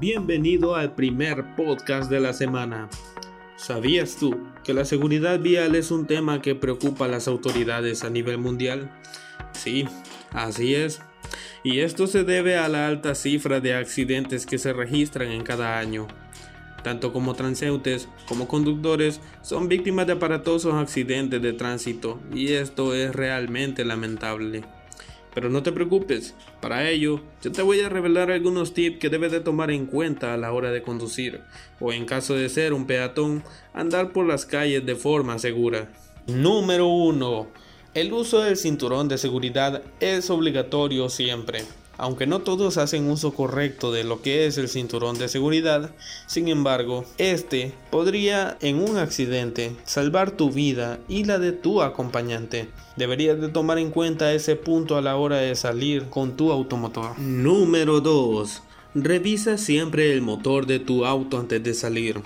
Bienvenido 0.00 0.76
al 0.76 0.94
primer 0.94 1.54
podcast 1.56 2.10
de 2.10 2.20
la 2.20 2.32
semana. 2.32 2.88
¿Sabías 3.56 4.16
tú 4.16 4.46
que 4.64 4.72
la 4.72 4.86
seguridad 4.86 5.40
vial 5.40 5.74
es 5.74 5.90
un 5.90 6.06
tema 6.06 6.40
que 6.40 6.54
preocupa 6.54 7.04
a 7.04 7.08
las 7.08 7.28
autoridades 7.28 8.02
a 8.02 8.08
nivel 8.08 8.38
mundial? 8.38 8.90
Sí, 9.52 9.84
así 10.32 10.74
es. 10.74 11.02
Y 11.62 11.80
esto 11.80 12.06
se 12.06 12.24
debe 12.24 12.56
a 12.56 12.70
la 12.70 12.88
alta 12.88 13.14
cifra 13.14 13.60
de 13.60 13.74
accidentes 13.74 14.46
que 14.46 14.56
se 14.56 14.72
registran 14.72 15.28
en 15.32 15.42
cada 15.42 15.78
año. 15.78 16.08
Tanto 16.82 17.12
como 17.12 17.34
transeúntes 17.34 18.08
como 18.26 18.48
conductores 18.48 19.20
son 19.42 19.68
víctimas 19.68 20.06
de 20.06 20.14
aparatosos 20.14 20.72
accidentes 20.76 21.42
de 21.42 21.52
tránsito 21.52 22.18
y 22.32 22.54
esto 22.54 22.94
es 22.94 23.14
realmente 23.14 23.84
lamentable. 23.84 24.64
Pero 25.34 25.48
no 25.48 25.62
te 25.62 25.72
preocupes, 25.72 26.34
para 26.60 26.88
ello 26.90 27.20
yo 27.42 27.52
te 27.52 27.62
voy 27.62 27.80
a 27.80 27.88
revelar 27.88 28.30
algunos 28.30 28.74
tips 28.74 28.98
que 28.98 29.08
debes 29.08 29.32
de 29.32 29.40
tomar 29.40 29.70
en 29.70 29.86
cuenta 29.86 30.34
a 30.34 30.36
la 30.36 30.52
hora 30.52 30.70
de 30.72 30.82
conducir, 30.82 31.40
o 31.78 31.92
en 31.92 32.04
caso 32.04 32.34
de 32.34 32.48
ser 32.48 32.72
un 32.72 32.86
peatón, 32.86 33.44
andar 33.72 34.12
por 34.12 34.26
las 34.26 34.46
calles 34.46 34.84
de 34.84 34.96
forma 34.96 35.38
segura. 35.38 35.88
Número 36.26 36.86
1. 36.86 37.48
El 37.94 38.12
uso 38.12 38.40
del 38.40 38.56
cinturón 38.56 39.08
de 39.08 39.18
seguridad 39.18 39.82
es 40.00 40.30
obligatorio 40.30 41.08
siempre. 41.08 41.62
Aunque 42.02 42.26
no 42.26 42.38
todos 42.38 42.78
hacen 42.78 43.10
uso 43.10 43.34
correcto 43.34 43.92
de 43.92 44.04
lo 44.04 44.22
que 44.22 44.46
es 44.46 44.56
el 44.56 44.70
cinturón 44.70 45.18
de 45.18 45.28
seguridad, 45.28 45.90
sin 46.26 46.48
embargo, 46.48 47.04
este 47.18 47.74
podría 47.90 48.56
en 48.62 48.76
un 48.76 48.96
accidente 48.96 49.76
salvar 49.84 50.30
tu 50.30 50.50
vida 50.50 50.98
y 51.08 51.24
la 51.24 51.38
de 51.38 51.52
tu 51.52 51.82
acompañante. 51.82 52.70
Deberías 52.96 53.38
de 53.38 53.48
tomar 53.48 53.78
en 53.78 53.90
cuenta 53.90 54.32
ese 54.32 54.56
punto 54.56 54.96
a 54.96 55.02
la 55.02 55.16
hora 55.16 55.36
de 55.36 55.54
salir 55.54 56.08
con 56.08 56.38
tu 56.38 56.50
automotor. 56.50 57.18
Número 57.18 58.00
2. 58.00 58.62
Revisa 58.94 59.58
siempre 59.58 60.10
el 60.14 60.22
motor 60.22 60.64
de 60.64 60.78
tu 60.78 61.04
auto 61.04 61.38
antes 61.38 61.62
de 61.62 61.74
salir. 61.74 62.22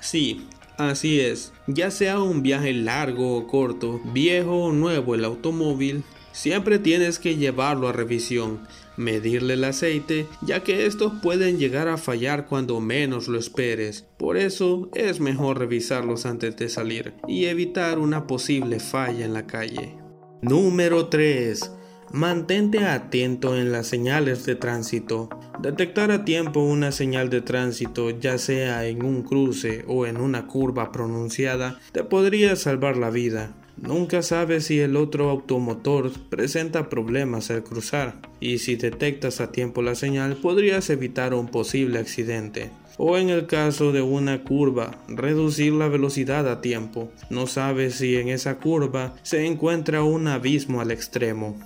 Sí, 0.00 0.48
Así 0.78 1.20
es, 1.20 1.52
ya 1.68 1.92
sea 1.92 2.20
un 2.20 2.42
viaje 2.42 2.72
largo 2.72 3.36
o 3.36 3.46
corto, 3.46 4.00
viejo 4.04 4.64
o 4.64 4.72
nuevo 4.72 5.14
el 5.14 5.24
automóvil, 5.24 6.02
siempre 6.32 6.78
tienes 6.78 7.18
que 7.18 7.36
llevarlo 7.36 7.88
a 7.88 7.92
revisión 7.92 8.66
medirle 8.96 9.54
el 9.54 9.64
aceite, 9.64 10.26
ya 10.42 10.62
que 10.62 10.86
estos 10.86 11.12
pueden 11.22 11.58
llegar 11.58 11.88
a 11.88 11.96
fallar 11.96 12.46
cuando 12.46 12.80
menos 12.80 13.28
lo 13.28 13.38
esperes. 13.38 14.06
Por 14.18 14.36
eso 14.36 14.90
es 14.94 15.20
mejor 15.20 15.58
revisarlos 15.58 16.26
antes 16.26 16.56
de 16.56 16.68
salir 16.68 17.14
y 17.26 17.46
evitar 17.46 17.98
una 17.98 18.26
posible 18.26 18.80
falla 18.80 19.24
en 19.24 19.34
la 19.34 19.46
calle. 19.46 19.96
Número 20.42 21.06
3. 21.06 21.72
Mantente 22.12 22.84
atento 22.84 23.56
en 23.56 23.72
las 23.72 23.86
señales 23.86 24.44
de 24.44 24.54
tránsito. 24.54 25.30
Detectar 25.62 26.10
a 26.10 26.26
tiempo 26.26 26.60
una 26.60 26.92
señal 26.92 27.30
de 27.30 27.40
tránsito, 27.40 28.10
ya 28.10 28.36
sea 28.36 28.84
en 28.86 29.02
un 29.02 29.22
cruce 29.22 29.84
o 29.88 30.04
en 30.04 30.18
una 30.18 30.46
curva 30.46 30.92
pronunciada, 30.92 31.78
te 31.92 32.04
podría 32.04 32.54
salvar 32.56 32.98
la 32.98 33.08
vida. 33.08 33.54
Nunca 33.82 34.22
sabes 34.22 34.66
si 34.66 34.78
el 34.78 34.94
otro 34.94 35.28
automotor 35.28 36.12
presenta 36.28 36.88
problemas 36.88 37.50
al 37.50 37.64
cruzar 37.64 38.14
y 38.38 38.58
si 38.58 38.76
detectas 38.76 39.40
a 39.40 39.50
tiempo 39.50 39.82
la 39.82 39.96
señal 39.96 40.36
podrías 40.36 40.88
evitar 40.88 41.34
un 41.34 41.48
posible 41.48 41.98
accidente. 41.98 42.70
O 42.96 43.18
en 43.18 43.28
el 43.28 43.46
caso 43.48 43.90
de 43.90 44.00
una 44.00 44.44
curva, 44.44 45.02
reducir 45.08 45.72
la 45.72 45.88
velocidad 45.88 46.48
a 46.48 46.60
tiempo. 46.60 47.10
No 47.28 47.48
sabes 47.48 47.96
si 47.96 48.14
en 48.14 48.28
esa 48.28 48.60
curva 48.60 49.16
se 49.24 49.46
encuentra 49.46 50.04
un 50.04 50.28
abismo 50.28 50.80
al 50.80 50.92
extremo. 50.92 51.58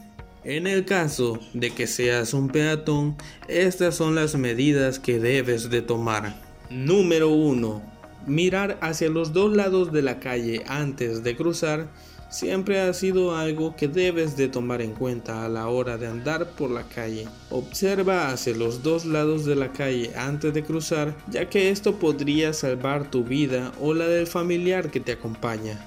En 0.42 0.66
el 0.66 0.86
caso 0.86 1.38
de 1.52 1.68
que 1.74 1.86
seas 1.86 2.32
un 2.32 2.48
peatón, 2.48 3.18
estas 3.46 3.94
son 3.94 4.14
las 4.14 4.36
medidas 4.36 4.98
que 4.98 5.18
debes 5.18 5.68
de 5.68 5.82
tomar. 5.82 6.40
Número 6.70 7.28
1 7.28 7.95
Mirar 8.26 8.76
hacia 8.80 9.08
los 9.08 9.32
dos 9.32 9.54
lados 9.56 9.92
de 9.92 10.02
la 10.02 10.18
calle 10.18 10.64
antes 10.66 11.22
de 11.22 11.36
cruzar 11.36 11.86
siempre 12.28 12.80
ha 12.80 12.92
sido 12.92 13.36
algo 13.36 13.76
que 13.76 13.86
debes 13.86 14.36
de 14.36 14.48
tomar 14.48 14.82
en 14.82 14.94
cuenta 14.94 15.44
a 15.44 15.48
la 15.48 15.68
hora 15.68 15.96
de 15.96 16.08
andar 16.08 16.50
por 16.50 16.70
la 16.70 16.82
calle. 16.82 17.28
Observa 17.50 18.30
hacia 18.30 18.54
los 18.56 18.82
dos 18.82 19.04
lados 19.04 19.44
de 19.44 19.54
la 19.54 19.72
calle 19.72 20.10
antes 20.16 20.52
de 20.52 20.64
cruzar, 20.64 21.14
ya 21.30 21.48
que 21.48 21.70
esto 21.70 22.00
podría 22.00 22.52
salvar 22.52 23.10
tu 23.10 23.22
vida 23.22 23.72
o 23.80 23.94
la 23.94 24.08
del 24.08 24.26
familiar 24.26 24.90
que 24.90 25.00
te 25.00 25.12
acompaña. 25.12 25.78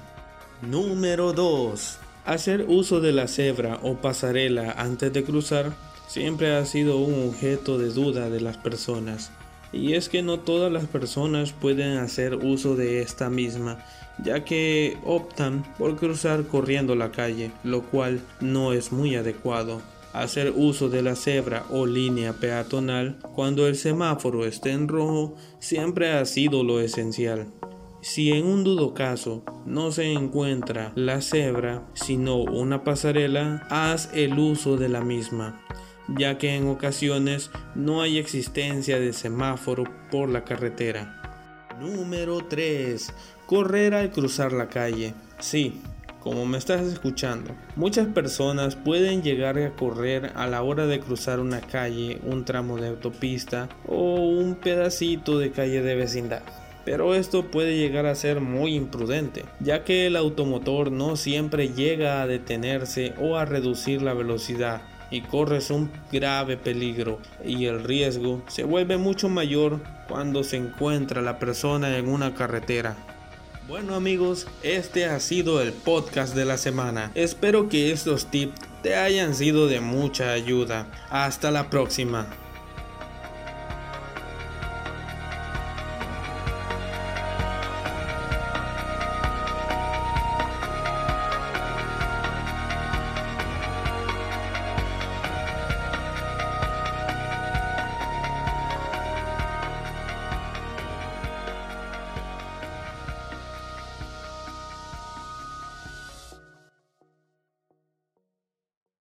Número 0.62 1.32
2. 1.32 1.98
Hacer 2.24 2.64
uso 2.68 3.00
de 3.00 3.12
la 3.12 3.28
cebra 3.28 3.78
o 3.82 3.96
pasarela 3.96 4.72
antes 4.72 5.12
de 5.12 5.24
cruzar 5.24 5.72
siempre 6.08 6.54
ha 6.54 6.64
sido 6.64 6.98
un 6.98 7.28
objeto 7.28 7.78
de 7.78 7.90
duda 7.90 8.30
de 8.30 8.40
las 8.40 8.56
personas. 8.56 9.30
Y 9.72 9.94
es 9.94 10.08
que 10.08 10.22
no 10.22 10.40
todas 10.40 10.72
las 10.72 10.86
personas 10.86 11.52
pueden 11.52 11.98
hacer 11.98 12.34
uso 12.34 12.74
de 12.74 13.02
esta 13.02 13.30
misma, 13.30 13.78
ya 14.22 14.44
que 14.44 14.98
optan 15.04 15.64
por 15.78 15.96
cruzar 15.96 16.44
corriendo 16.46 16.96
la 16.96 17.12
calle, 17.12 17.52
lo 17.62 17.82
cual 17.82 18.20
no 18.40 18.72
es 18.72 18.92
muy 18.92 19.14
adecuado. 19.14 19.80
Hacer 20.12 20.52
uso 20.56 20.88
de 20.88 21.02
la 21.02 21.14
cebra 21.14 21.64
o 21.70 21.86
línea 21.86 22.32
peatonal 22.32 23.18
cuando 23.34 23.68
el 23.68 23.76
semáforo 23.76 24.44
esté 24.44 24.72
en 24.72 24.88
rojo 24.88 25.36
siempre 25.60 26.10
ha 26.10 26.24
sido 26.24 26.64
lo 26.64 26.80
esencial. 26.80 27.52
Si 28.00 28.32
en 28.32 28.46
un 28.46 28.64
dudo 28.64 28.92
caso 28.92 29.44
no 29.66 29.92
se 29.92 30.12
encuentra 30.12 30.90
la 30.96 31.20
cebra, 31.20 31.86
sino 31.94 32.38
una 32.38 32.82
pasarela, 32.82 33.66
haz 33.70 34.10
el 34.12 34.36
uso 34.38 34.76
de 34.76 34.88
la 34.88 35.02
misma 35.02 35.62
ya 36.18 36.38
que 36.38 36.54
en 36.54 36.68
ocasiones 36.68 37.50
no 37.74 38.02
hay 38.02 38.18
existencia 38.18 38.98
de 38.98 39.12
semáforo 39.12 39.84
por 40.10 40.28
la 40.28 40.44
carretera. 40.44 41.16
Número 41.80 42.38
3. 42.46 43.12
Correr 43.46 43.94
al 43.94 44.10
cruzar 44.10 44.52
la 44.52 44.68
calle. 44.68 45.14
Sí, 45.38 45.80
como 46.20 46.44
me 46.44 46.58
estás 46.58 46.82
escuchando, 46.82 47.56
muchas 47.76 48.06
personas 48.08 48.76
pueden 48.76 49.22
llegar 49.22 49.58
a 49.58 49.70
correr 49.70 50.32
a 50.34 50.46
la 50.46 50.62
hora 50.62 50.86
de 50.86 51.00
cruzar 51.00 51.40
una 51.40 51.60
calle, 51.62 52.20
un 52.24 52.44
tramo 52.44 52.76
de 52.76 52.88
autopista 52.88 53.70
o 53.86 54.16
un 54.16 54.56
pedacito 54.56 55.38
de 55.38 55.50
calle 55.50 55.80
de 55.80 55.94
vecindad. 55.94 56.42
Pero 56.84 57.14
esto 57.14 57.50
puede 57.50 57.76
llegar 57.76 58.06
a 58.06 58.14
ser 58.14 58.40
muy 58.40 58.74
imprudente, 58.74 59.44
ya 59.60 59.84
que 59.84 60.06
el 60.06 60.16
automotor 60.16 60.90
no 60.90 61.16
siempre 61.16 61.68
llega 61.68 62.20
a 62.20 62.26
detenerse 62.26 63.14
o 63.18 63.36
a 63.36 63.44
reducir 63.44 64.02
la 64.02 64.12
velocidad 64.12 64.82
y 65.10 65.22
corres 65.22 65.70
un 65.70 65.90
grave 66.12 66.56
peligro 66.56 67.18
y 67.44 67.66
el 67.66 67.84
riesgo 67.84 68.42
se 68.48 68.64
vuelve 68.64 68.96
mucho 68.96 69.28
mayor 69.28 69.80
cuando 70.08 70.44
se 70.44 70.56
encuentra 70.56 71.22
la 71.22 71.38
persona 71.38 71.96
en 71.96 72.08
una 72.08 72.34
carretera. 72.34 72.96
Bueno 73.68 73.94
amigos, 73.94 74.48
este 74.62 75.06
ha 75.06 75.20
sido 75.20 75.60
el 75.62 75.72
podcast 75.72 76.34
de 76.34 76.44
la 76.44 76.56
semana. 76.56 77.12
Espero 77.14 77.68
que 77.68 77.92
estos 77.92 78.26
tips 78.26 78.58
te 78.82 78.96
hayan 78.96 79.34
sido 79.34 79.68
de 79.68 79.80
mucha 79.80 80.32
ayuda. 80.32 80.86
Hasta 81.08 81.50
la 81.50 81.70
próxima. 81.70 82.26